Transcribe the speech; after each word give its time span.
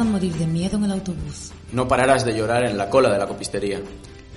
A 0.00 0.04
morir 0.04 0.32
de 0.32 0.46
miedo 0.46 0.78
en 0.78 0.84
el 0.84 0.92
autobús. 0.92 1.52
No 1.72 1.86
pararás 1.86 2.24
de 2.24 2.34
llorar 2.34 2.64
en 2.64 2.78
la 2.78 2.88
cola 2.88 3.12
de 3.12 3.18
la 3.18 3.26
copistería. 3.26 3.80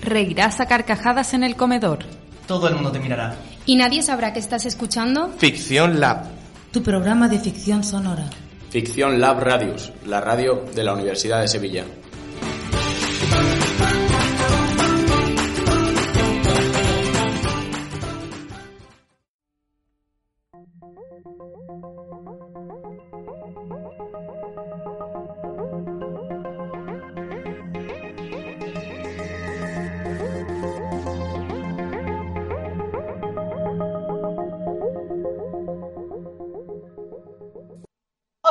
Reirás 0.02 0.60
a 0.60 0.66
carcajadas 0.66 1.34
en 1.34 1.44
el 1.44 1.56
comedor. 1.56 2.00
Todo 2.46 2.68
el 2.68 2.76
mundo 2.76 2.92
te 2.92 3.00
mirará. 3.00 3.38
¿Y 3.66 3.78
nadie 3.78 4.04
sabrá 4.04 4.34
que 4.34 4.40
estás 4.40 4.66
escuchando? 4.66 5.30
Ficción 5.38 6.02
Lab. 6.02 6.26
Tu 6.74 6.84
programa 6.84 7.30
de 7.30 7.40
ficción 7.40 7.82
sonora. 7.86 8.26
Ficción 8.72 9.22
Lab 9.22 9.40
Radius, 9.40 9.94
la 10.06 10.20
radio 10.20 10.66
de 10.76 10.84
la 10.84 10.96
Universidad 10.96 11.40
de 11.40 11.48
Sevilla. 11.48 11.86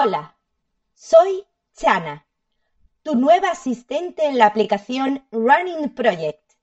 Hola, 0.04 0.36
soy 0.94 1.44
Chana, 1.74 2.26
tu 3.04 3.14
nueva 3.14 3.52
asistente 3.52 4.26
en 4.26 4.36
la 4.36 4.46
aplicación 4.46 5.24
Running 5.30 5.94
Project. 5.94 6.54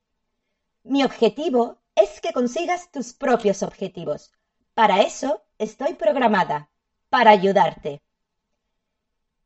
Mi 0.84 1.06
objetivo 1.06 1.78
es 1.96 2.20
que 2.20 2.34
consigas 2.34 2.92
tus 2.92 3.14
propios 3.14 3.64
objetivos. 3.64 4.34
Para 4.74 5.04
eso 5.04 5.42
estoy 5.58 5.94
programada, 5.94 6.70
para 7.08 7.32
ayudarte. 7.32 8.02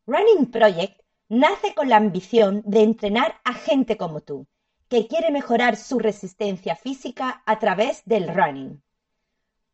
Running 0.08 0.50
Project 0.50 1.00
nace 1.30 1.76
con 1.76 1.88
la 1.88 1.98
ambición 1.98 2.64
de 2.66 2.82
entrenar 2.82 3.42
a 3.44 3.54
gente 3.54 3.96
como 3.96 4.22
tú, 4.22 4.48
que 4.90 5.06
quiere 5.08 5.30
mejorar 5.30 5.76
su 5.76 6.00
resistencia 6.00 6.76
física 6.76 7.44
a 7.46 7.60
través 7.60 8.02
del 8.06 8.34
running. 8.34 8.82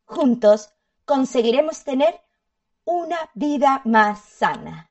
Juntos 0.04 0.74
conseguiremos 1.06 1.84
tener 1.84 2.20
una 2.84 3.30
vida 3.34 3.82
más 3.84 4.20
sana. 4.20 4.90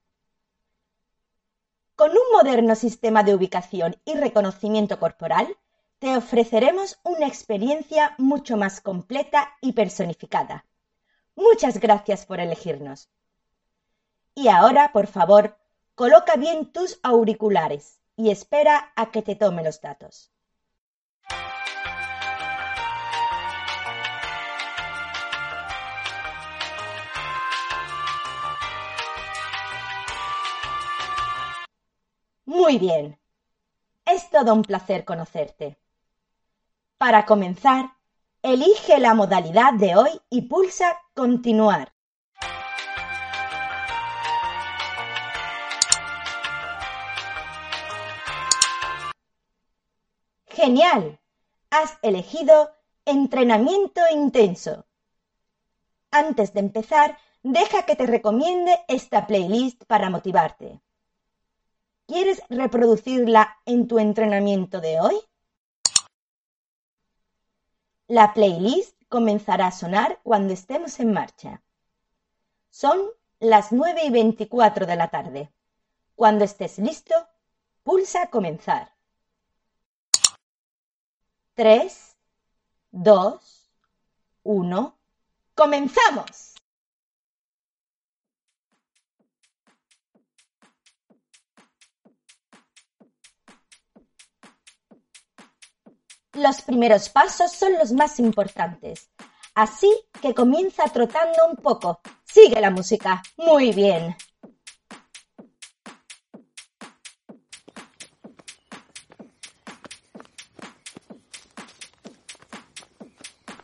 Con 1.96 2.12
un 2.12 2.32
moderno 2.32 2.76
sistema 2.76 3.24
de 3.24 3.36
ubicación 3.36 3.98
y 4.06 4.16
reconocimiento 4.16 5.00
corporal, 5.00 5.58
te 6.00 6.16
ofreceremos 6.16 6.98
una 7.04 7.28
experiencia 7.28 8.16
mucho 8.18 8.56
más 8.56 8.80
completa 8.80 9.50
y 9.62 9.74
personificada. 9.74 10.66
Muchas 11.36 11.80
gracias 11.80 12.26
por 12.26 12.40
elegirnos. 12.40 13.10
Y 14.34 14.48
ahora, 14.48 14.94
por 14.94 15.08
favor, 15.08 15.58
coloca 15.96 16.38
bien 16.38 16.72
tus 16.72 17.00
auriculares 17.04 18.00
y 18.16 18.32
espera 18.32 18.94
a 18.96 19.12
que 19.12 19.22
te 19.22 19.36
tome 19.36 19.64
los 19.64 19.82
datos. 19.82 20.32
Muy 32.50 32.80
bien. 32.80 33.20
Es 34.06 34.32
todo 34.32 34.56
un 34.56 34.64
placer 34.64 35.06
conocerte. 35.06 35.78
Para 36.98 37.28
comenzar, 37.28 37.92
elige 38.42 38.98
la 38.98 39.14
modalidad 39.14 39.76
de 39.76 39.96
hoy 39.96 40.10
y 40.32 40.42
pulsa 40.48 41.00
Continuar. 41.14 41.94
Genial. 50.48 51.20
Has 51.70 52.00
elegido 52.02 52.72
entrenamiento 53.06 54.02
intenso. 54.12 54.88
Antes 56.10 56.56
de 56.56 56.62
empezar, 56.62 57.16
deja 57.44 57.86
que 57.86 57.96
te 57.96 58.08
recomiende 58.08 58.76
esta 58.88 59.28
playlist 59.28 59.84
para 59.84 60.10
motivarte. 60.10 60.82
¿Quieres 62.10 62.42
reproducirla 62.50 63.60
en 63.68 63.88
tu 63.88 64.00
entrenamiento 64.00 64.82
de 64.82 65.00
hoy? 65.00 65.16
La 68.08 68.34
playlist 68.34 69.00
comenzará 69.10 69.68
a 69.68 69.72
sonar 69.72 70.20
cuando 70.24 70.52
estemos 70.52 71.00
en 71.00 71.14
marcha. 71.14 71.62
Son 72.72 73.00
las 73.40 73.72
9 73.72 74.06
y 74.06 74.10
24 74.10 74.88
de 74.88 74.96
la 74.96 75.10
tarde. 75.10 75.54
Cuando 76.16 76.46
estés 76.46 76.80
listo, 76.80 77.14
pulsa 77.84 78.32
comenzar. 78.32 78.92
3, 81.54 82.18
2, 82.90 83.72
1. 84.42 84.98
¡Comenzamos! 85.54 86.49
Los 96.34 96.62
primeros 96.62 97.10
pasos 97.10 97.52
son 97.52 97.74
los 97.74 97.92
más 97.92 98.20
importantes. 98.20 99.10
Así 99.56 99.92
que 100.22 100.34
comienza 100.34 100.84
trotando 100.86 101.48
un 101.50 101.56
poco. 101.56 102.02
Sigue 102.24 102.62
la 102.62 102.70
música. 102.70 103.24
Muy 103.38 103.72
bien. 103.72 104.16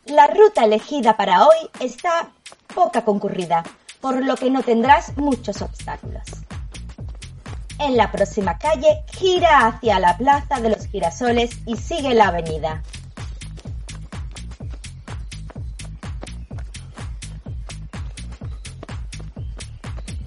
La 0.05 0.27
ruta 0.27 0.65
elegida 0.65 1.17
para 1.17 1.47
hoy 1.47 1.69
está 1.79 2.31
poca 2.73 3.03
concurrida, 3.03 3.63
por 4.01 4.23
lo 4.23 4.35
que 4.35 4.49
no 4.49 4.63
tendrás 4.63 5.17
muchos 5.17 5.61
obstáculos. 5.61 6.23
En 7.79 7.97
la 7.97 8.11
próxima 8.11 8.57
calle 8.57 9.03
gira 9.11 9.67
hacia 9.67 9.99
la 9.99 10.17
Plaza 10.17 10.61
de 10.61 10.69
los 10.69 10.87
Girasoles 10.87 11.51
y 11.65 11.75
sigue 11.75 12.13
la 12.13 12.29
avenida. 12.29 12.81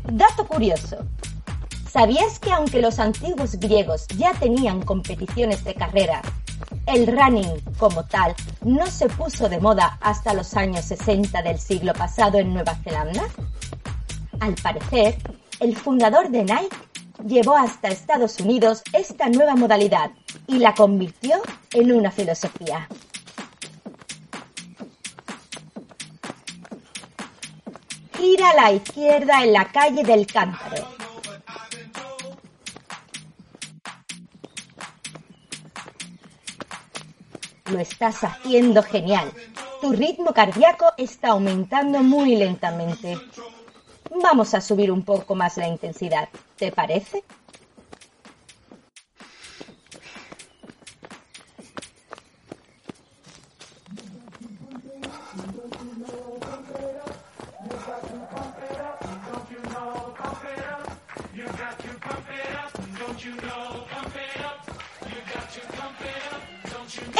Dato 0.04 0.47
curioso. 0.47 1.06
¿Sabías 1.91 2.38
que 2.38 2.53
aunque 2.53 2.81
los 2.81 2.98
antiguos 2.98 3.56
griegos 3.56 4.06
ya 4.08 4.32
tenían 4.34 4.82
competiciones 4.82 5.64
de 5.64 5.75
carrera, 5.75 6.22
el 6.87 7.06
running 7.06 7.60
como 7.78 8.04
tal 8.04 8.34
no 8.62 8.87
se 8.87 9.08
puso 9.08 9.48
de 9.48 9.58
moda 9.58 9.98
hasta 10.00 10.34
los 10.34 10.54
años 10.54 10.84
60 10.84 11.42
del 11.42 11.58
siglo 11.58 11.94
pasado 11.94 12.38
en 12.38 12.53
Nueva 12.53 12.75
Zelanda? 12.76 13.25
Al 14.41 14.54
parecer, 14.54 15.16
el 15.60 15.76
fundador 15.76 16.31
de 16.31 16.44
Nike 16.44 16.76
llevó 17.26 17.56
hasta 17.56 17.88
Estados 17.88 18.38
Unidos 18.40 18.82
esta 18.92 19.28
nueva 19.28 19.56
modalidad 19.56 20.10
y 20.46 20.58
la 20.58 20.74
convirtió 20.74 21.36
en 21.72 21.92
una 21.92 22.10
filosofía. 22.10 22.88
Gira 28.16 28.50
a 28.50 28.54
la 28.54 28.72
izquierda 28.72 29.43
en 29.43 29.52
la 29.52 29.70
calle 29.70 30.02
del 30.02 30.26
Cántaro. 30.26 30.87
Lo 37.70 37.78
estás 37.78 38.25
haciendo 38.25 38.82
genial. 38.82 39.31
Tu 39.82 39.93
ritmo 39.93 40.32
cardíaco 40.32 40.87
está 40.96 41.28
aumentando 41.28 42.02
muy 42.02 42.34
lentamente. 42.34 43.19
Vamos 44.22 44.54
a 44.54 44.60
subir 44.60 44.90
un 44.90 45.04
poco 45.04 45.34
más 45.34 45.58
la 45.58 45.69
intensidad. 45.69 46.28
¿Te 46.58 46.72
parece? 46.72 47.22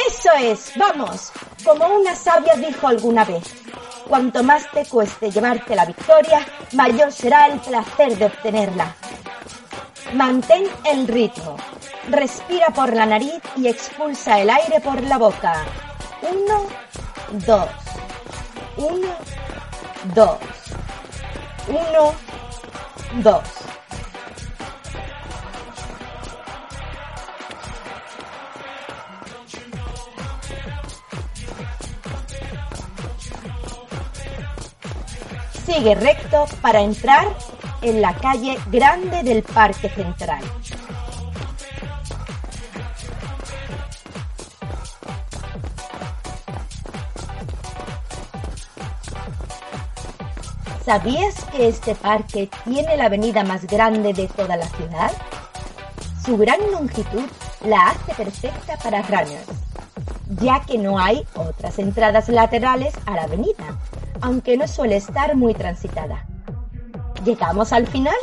Eso 0.05 0.31
es, 0.37 0.73
vamos, 0.75 1.31
como 1.63 1.87
una 1.87 2.13
sabia 2.13 2.55
dijo 2.55 2.89
alguna 2.89 3.23
vez, 3.23 3.43
cuanto 4.05 4.43
más 4.43 4.69
te 4.71 4.85
cueste 4.85 5.31
llevarte 5.31 5.75
la 5.75 5.85
victoria, 5.85 6.45
mayor 6.73 7.11
será 7.11 7.47
el 7.47 7.59
placer 7.61 8.17
de 8.17 8.25
obtenerla. 8.25 8.95
Mantén 10.13 10.65
el 10.85 11.07
ritmo. 11.07 11.55
Respira 12.09 12.67
por 12.73 12.95
la 12.95 13.05
nariz 13.05 13.41
y 13.55 13.67
expulsa 13.67 14.39
el 14.39 14.49
aire 14.49 14.79
por 14.81 15.01
la 15.03 15.19
boca. 15.19 15.65
Uno, 16.23 16.65
dos. 17.45 17.69
Uno, 18.77 19.07
dos. 20.15 20.37
Uno, 21.67 22.13
dos. 23.21 23.43
Sigue 35.65 35.93
recto 35.93 36.45
para 36.63 36.81
entrar 36.81 37.27
en 37.81 38.01
la 38.01 38.13
calle 38.15 38.57
grande 38.71 39.23
del 39.23 39.43
Parque 39.43 39.89
Central. 39.89 40.43
¿Sabías 50.85 51.45
que 51.51 51.67
este 51.67 51.93
parque 51.93 52.49
tiene 52.63 52.97
la 52.97 53.05
avenida 53.05 53.43
más 53.43 53.67
grande 53.67 54.11
de 54.11 54.27
toda 54.27 54.57
la 54.57 54.65
ciudad? 54.69 55.11
Su 56.25 56.35
gran 56.35 56.59
longitud 56.71 57.25
la 57.63 57.89
hace 57.89 58.13
perfecta 58.15 58.75
para 58.77 59.03
runners, 59.03 59.45
ya 60.41 60.61
que 60.61 60.79
no 60.79 60.97
hay 60.97 61.27
otras 61.35 61.77
entradas 61.77 62.27
laterales 62.29 62.93
a 63.05 63.11
la 63.11 63.23
avenida, 63.23 63.77
aunque 64.21 64.57
no 64.57 64.67
suele 64.67 64.95
estar 64.95 65.35
muy 65.35 65.53
transitada. 65.53 66.25
¿Llegamos 67.25 67.73
al 67.73 67.85
final? 67.87 68.15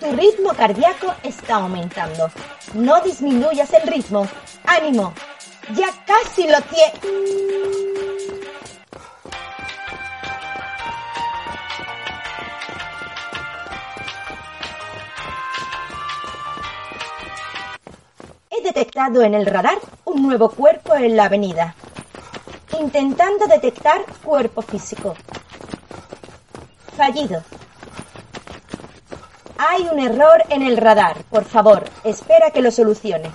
Tu 0.00 0.12
ritmo 0.12 0.52
cardíaco 0.54 1.14
está 1.22 1.56
aumentando. 1.56 2.30
No 2.74 3.00
disminuyas 3.00 3.72
el 3.72 3.88
ritmo. 3.88 4.26
¡Ánimo! 4.64 5.14
Ya 5.74 5.88
casi 6.06 6.46
lo 6.46 6.60
tienes. 6.62 7.53
Detectado 18.74 19.22
en 19.22 19.34
el 19.34 19.46
radar 19.46 19.78
un 20.04 20.20
nuevo 20.22 20.50
cuerpo 20.50 20.96
en 20.96 21.16
la 21.16 21.26
avenida. 21.26 21.76
Intentando 22.80 23.46
detectar 23.46 24.04
cuerpo 24.24 24.62
físico. 24.62 25.14
Fallido. 26.96 27.44
Hay 29.58 29.86
un 29.92 30.00
error 30.00 30.42
en 30.48 30.62
el 30.62 30.76
radar. 30.76 31.22
Por 31.30 31.44
favor, 31.44 31.84
espera 32.02 32.50
que 32.50 32.62
lo 32.62 32.72
solucione. 32.72 33.30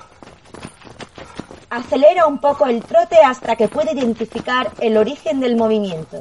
Acelera 1.69 2.25
un 2.25 2.39
poco 2.39 2.65
el 2.65 2.83
trote 2.83 3.19
hasta 3.23 3.55
que 3.55 3.69
pueda 3.69 3.93
identificar 3.93 4.69
el 4.81 4.97
origen 4.97 5.39
del 5.39 5.55
movimiento. 5.55 6.19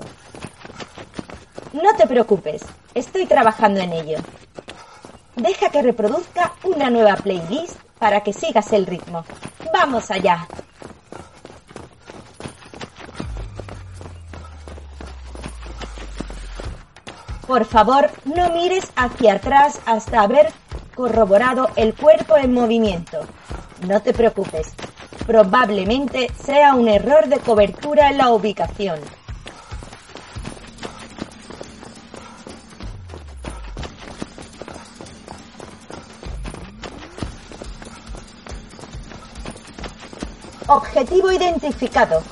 No 1.73 1.93
te 1.97 2.07
preocupes, 2.07 2.63
estoy 2.95 3.27
trabajando 3.27 3.81
en 3.81 3.95
ello. 3.95 4.19
Deja 5.35 5.71
que 5.71 5.83
reproduzca 5.83 6.53
una 6.63 6.89
nueva 6.89 7.17
playlist 7.17 7.88
para 7.99 8.21
que 8.21 8.33
sigas 8.33 8.73
el 8.73 8.87
ritmo. 8.87 9.25
¡Vamos 9.73 10.11
allá! 10.11 10.47
Por 17.47 17.65
favor, 17.65 18.11
no 18.27 18.51
mires 18.51 18.93
hacia 18.95 19.35
atrás 19.35 19.81
hasta 19.87 20.21
haber 20.21 20.53
corroborado 20.95 21.71
el 21.77 21.95
cuerpo 21.95 22.37
en 22.37 22.53
movimiento. 22.53 23.21
No 23.87 24.03
te 24.03 24.13
preocupes, 24.13 24.75
probablemente 25.27 26.31
sea 26.45 26.75
un 26.75 26.89
error 26.89 27.27
de 27.27 27.39
cobertura 27.39 28.11
en 28.11 28.19
la 28.19 28.33
ubicación. 28.33 28.99
Objetivo 40.71 41.33
identificado. 41.33 42.23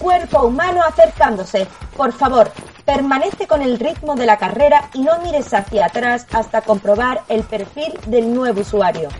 Cuerpo 0.00 0.42
humano 0.42 0.82
acercándose. 0.82 1.68
Por 1.96 2.12
favor, 2.12 2.50
permanece 2.84 3.46
con 3.46 3.62
el 3.62 3.78
ritmo 3.78 4.16
de 4.16 4.26
la 4.26 4.36
carrera 4.36 4.90
y 4.94 5.02
no 5.02 5.20
mires 5.20 5.54
hacia 5.54 5.86
atrás 5.86 6.26
hasta 6.32 6.62
comprobar 6.62 7.22
el 7.28 7.44
perfil 7.44 7.92
del 8.08 8.34
nuevo 8.34 8.62
usuario. 8.62 9.10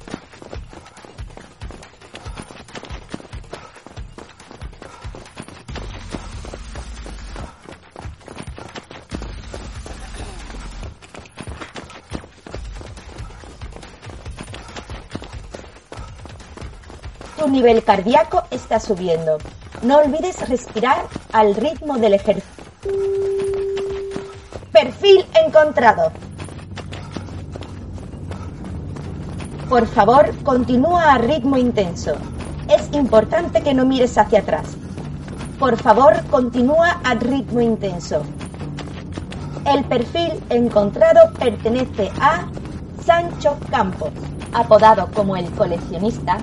Nivel 17.58 17.82
cardíaco 17.82 18.44
está 18.52 18.78
subiendo. 18.78 19.38
No 19.82 19.98
olvides 19.98 20.48
respirar 20.48 21.06
al 21.32 21.56
ritmo 21.56 21.98
del 21.98 22.14
ejercicio. 22.14 22.64
Perfil 24.70 25.26
encontrado. 25.44 26.12
Por 29.68 29.88
favor, 29.88 30.32
continúa 30.44 31.14
a 31.14 31.18
ritmo 31.18 31.56
intenso. 31.56 32.12
Es 32.68 32.92
importante 32.92 33.60
que 33.60 33.74
no 33.74 33.84
mires 33.84 34.16
hacia 34.16 34.38
atrás. 34.38 34.76
Por 35.58 35.76
favor, 35.76 36.14
continúa 36.30 37.00
a 37.02 37.14
ritmo 37.14 37.60
intenso. 37.60 38.22
El 39.66 39.84
perfil 39.84 40.32
encontrado 40.48 41.32
pertenece 41.34 42.08
a 42.20 42.46
Sancho 43.04 43.58
Campos, 43.68 44.12
apodado 44.52 45.08
como 45.12 45.36
el 45.36 45.50
coleccionista, 45.50 46.38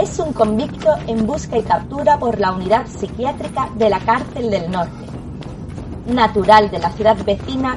es 0.00 0.18
un 0.18 0.32
convicto 0.32 0.94
en 1.06 1.26
busca 1.26 1.58
y 1.58 1.62
captura 1.62 2.18
por 2.18 2.40
la 2.40 2.52
unidad 2.52 2.86
psiquiátrica 2.86 3.68
de 3.74 3.90
la 3.90 4.00
cárcel 4.00 4.50
del 4.50 4.70
norte. 4.70 5.04
Natural 6.06 6.70
de 6.70 6.78
la 6.78 6.90
ciudad 6.92 7.16
vecina, 7.24 7.76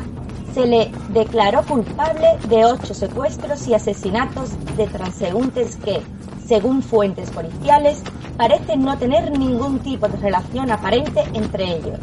se 0.53 0.65
le 0.65 0.91
declaró 1.09 1.63
culpable 1.63 2.37
de 2.47 2.63
ocho 2.63 2.93
secuestros 2.93 3.67
y 3.67 3.73
asesinatos 3.73 4.51
de 4.77 4.87
transeúntes 4.87 5.75
que, 5.77 6.01
según 6.45 6.81
fuentes 6.81 7.29
policiales, 7.31 8.01
parecen 8.37 8.83
no 8.83 8.97
tener 8.97 9.37
ningún 9.37 9.79
tipo 9.79 10.07
de 10.07 10.17
relación 10.17 10.71
aparente 10.71 11.23
entre 11.33 11.75
ellos. 11.75 11.99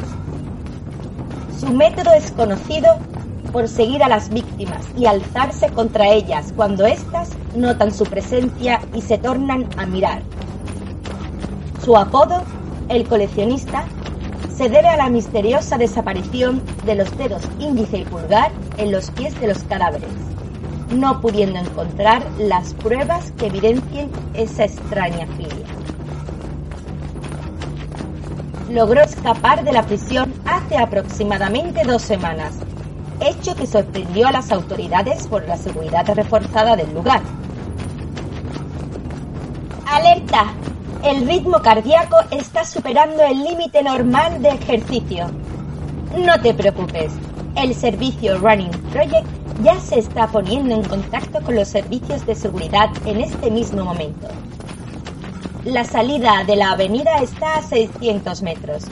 Su 1.59 1.69
método 1.69 2.13
es 2.13 2.31
conocido 2.31 2.97
por 3.51 3.67
seguir 3.67 4.03
a 4.03 4.09
las 4.09 4.29
víctimas 4.29 4.85
y 4.97 5.05
alzarse 5.05 5.69
contra 5.69 6.09
ellas 6.09 6.53
cuando 6.55 6.85
éstas 6.85 7.31
notan 7.55 7.93
su 7.93 8.03
presencia 8.05 8.81
y 8.93 9.01
se 9.01 9.17
tornan 9.17 9.67
a 9.77 9.85
mirar. 9.85 10.21
Su 11.83 11.97
apodo, 11.97 12.43
el 12.89 13.07
coleccionista, 13.07 13.85
se 14.55 14.69
debe 14.69 14.89
a 14.89 14.97
la 14.97 15.09
misteriosa 15.09 15.77
desaparición 15.77 16.61
de 16.85 16.95
los 16.95 17.17
dedos 17.17 17.41
índice 17.59 17.99
y 17.99 18.05
pulgar 18.05 18.51
en 18.77 18.91
los 18.91 19.09
pies 19.11 19.39
de 19.39 19.47
los 19.47 19.63
cadáveres, 19.63 20.11
no 20.93 21.19
pudiendo 21.19 21.59
encontrar 21.59 22.23
las 22.37 22.73
pruebas 22.75 23.31
que 23.37 23.47
evidencien 23.47 24.11
esa 24.33 24.65
extraña 24.65 25.25
filia. 25.37 25.65
Logró 28.69 29.01
escapar 29.01 29.63
de 29.63 29.71
la 29.73 29.83
prisión 29.83 30.33
hace 30.45 30.77
aproximadamente 30.77 31.83
dos 31.83 32.03
semanas, 32.03 32.53
hecho 33.21 33.55
que 33.55 33.67
sorprendió 33.67 34.27
a 34.27 34.31
las 34.31 34.51
autoridades 34.51 35.27
por 35.27 35.47
la 35.47 35.57
seguridad 35.57 36.05
reforzada 36.13 36.75
del 36.75 36.93
lugar. 36.93 37.21
¡Alerta! 39.85 40.53
El 41.03 41.27
ritmo 41.27 41.61
cardíaco 41.61 42.17
está 42.31 42.63
superando 42.63 43.23
el 43.23 43.43
límite 43.43 43.81
normal 43.81 44.41
de 44.41 44.49
ejercicio. 44.49 45.31
No 46.17 46.39
te 46.41 46.53
preocupes, 46.53 47.11
el 47.55 47.73
servicio 47.73 48.37
Running 48.37 48.71
Project 48.91 49.27
ya 49.63 49.79
se 49.79 49.99
está 49.99 50.27
poniendo 50.27 50.75
en 50.75 50.83
contacto 50.83 51.41
con 51.41 51.55
los 51.55 51.67
servicios 51.67 52.25
de 52.25 52.35
seguridad 52.35 52.89
en 53.05 53.21
este 53.21 53.51
mismo 53.51 53.83
momento. 53.83 54.27
La 55.65 55.83
salida 55.83 56.43
de 56.45 56.55
la 56.55 56.71
avenida 56.71 57.17
está 57.21 57.57
a 57.57 57.61
600 57.61 58.41
metros. 58.41 58.83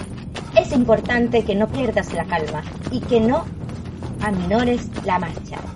Es 0.56 0.72
importante 0.72 1.44
que 1.44 1.56
no 1.56 1.68
pierdas 1.68 2.14
la 2.14 2.26
calma 2.26 2.64
y 2.92 3.00
que 3.00 3.20
no 3.20 3.46
aminores 4.20 4.92
la 5.02 5.20
marcha. 5.20 5.70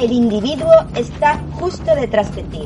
El 0.00 0.12
individuo 0.12 0.72
está 0.96 1.38
justo 1.58 1.94
detrás 1.94 2.34
de 2.34 2.42
ti. 2.44 2.62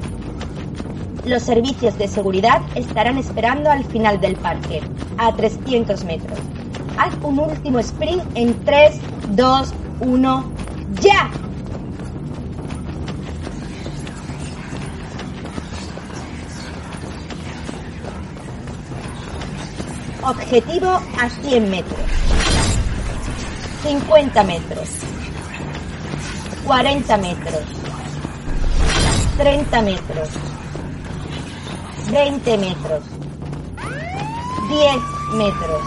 Los 1.27 1.43
servicios 1.43 1.99
de 1.99 2.07
seguridad 2.07 2.63
estarán 2.77 3.19
esperando 3.19 3.73
al 3.73 3.85
final 3.85 4.21
del 4.21 4.37
parque, 4.37 4.81
a 5.19 5.35
300 5.35 6.05
metros. 6.05 6.39
Haz 6.97 7.13
un 7.25 7.41
último 7.41 7.81
sprint 7.81 8.23
en 8.37 8.55
3, 8.65 9.01
2, 9.31 9.75
1, 10.03 10.53
¡ya! 11.01 11.29
Objetivo 20.23 20.89
a 21.21 21.29
100 21.43 21.69
metros. 21.69 21.99
50 23.83 24.45
metros. 24.45 24.89
40 26.67 27.17
metros. 27.19 27.63
30 29.37 29.83
metros. 29.83 30.29
20 32.11 32.59
metros. 32.59 33.03
10 34.71 34.97
metros. 35.35 35.83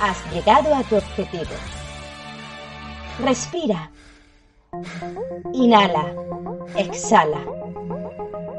Has 0.00 0.32
llegado 0.32 0.74
a 0.74 0.82
tu 0.84 0.96
objetivo. 0.96 1.54
Respira. 3.24 3.90
Inhala. 5.52 6.12
Exhala. 6.76 7.40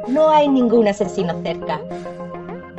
No 0.10 0.29
hay 0.29 0.50
ningún 0.50 0.89
asesino 0.89 1.41
cerca. 1.41 1.79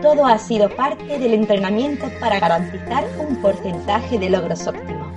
Todo 0.07 0.25
ha 0.25 0.39
sido 0.39 0.69
parte 0.69 1.19
del 1.19 1.35
entrenamiento 1.35 2.09
para 2.21 2.39
garantizar 2.39 3.05
un 3.19 3.43
porcentaje 3.43 4.21
de 4.21 4.31
logros 4.31 4.65
óptimo. 4.65 5.13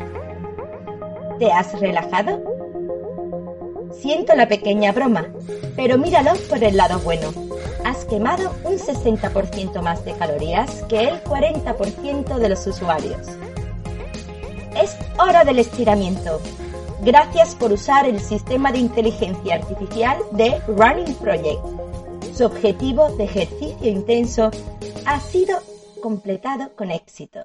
¿Te 1.38 1.52
has 1.52 1.80
relajado? 1.80 2.42
Siento 3.92 4.36
la 4.36 4.48
pequeña 4.48 4.92
broma, 4.92 5.28
pero 5.76 6.00
míralo 6.00 6.32
por 6.50 6.64
el 6.64 6.76
lado 6.76 6.98
bueno. 7.02 7.32
Has 7.86 8.04
quemado 8.06 8.52
un 8.64 8.80
60% 8.80 9.80
más 9.84 10.04
de 10.06 10.14
calorías 10.14 10.84
que 10.90 11.08
el 11.08 11.24
40% 11.24 12.40
de 12.40 12.50
los 12.50 12.66
usuarios. 12.66 13.28
Es 14.76 14.98
hora 15.20 15.44
del 15.44 15.60
estiramiento. 15.60 16.42
Gracias 17.04 17.54
por 17.54 17.72
usar 17.72 18.08
el 18.08 18.20
sistema 18.20 18.72
de 18.72 18.80
inteligencia 18.80 19.54
artificial 19.54 20.18
de 20.32 20.60
Running 20.68 21.14
Project. 21.14 21.89
Su 22.40 22.46
objetivo 22.46 23.10
de 23.18 23.26
ejercicio 23.26 23.86
intenso 23.86 24.50
ha 25.06 25.20
sido 25.20 25.60
completado 26.02 26.74
con 26.78 26.90
éxito. 26.90 27.44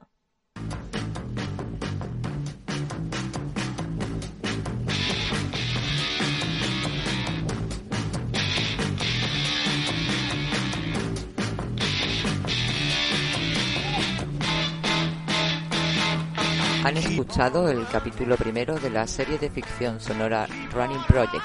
Han 16.84 16.96
escuchado 16.96 17.68
el 17.68 17.84
capítulo 17.88 18.36
primero 18.36 18.78
de 18.78 18.90
la 18.90 19.08
serie 19.08 19.38
de 19.38 19.50
ficción 19.50 19.98
sonora 19.98 20.46
Running 20.72 21.02
Project, 21.08 21.42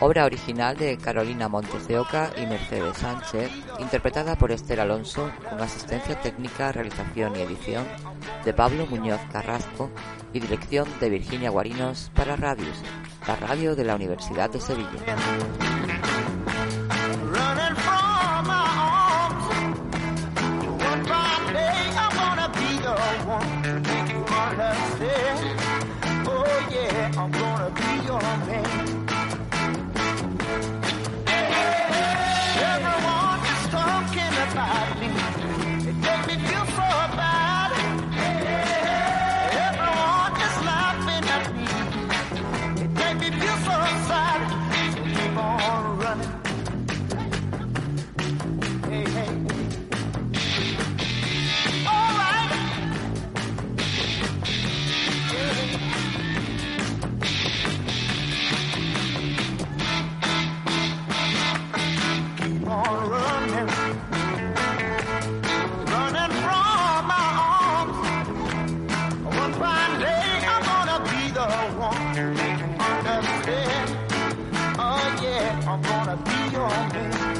obra 0.00 0.24
original 0.24 0.76
de 0.76 0.96
Carolina 0.96 1.48
Montes 1.48 1.88
de 1.88 1.98
Oca 1.98 2.30
y 2.36 2.46
Mercedes 2.46 2.98
Sánchez, 2.98 3.50
interpretada 3.78 4.36
por 4.36 4.52
Esther 4.52 4.80
Alonso, 4.80 5.30
con 5.48 5.60
asistencia 5.60 6.20
técnica, 6.20 6.72
realización 6.72 7.36
y 7.36 7.40
edición 7.40 7.84
de 8.44 8.54
Pablo 8.54 8.86
Muñoz 8.86 9.20
Carrasco 9.32 9.90
y 10.32 10.40
dirección 10.40 10.86
de 11.00 11.10
Virginia 11.10 11.50
Guarinos 11.50 12.10
para 12.14 12.36
Radius, 12.36 12.78
la 13.26 13.36
radio 13.36 13.74
de 13.74 13.84
la 13.84 13.96
Universidad 13.96 14.50
de 14.50 14.60
Sevilla. 14.60 14.88
wanna 76.08 76.22
be 76.22 76.52
your 76.56 76.68
man. 76.68 77.37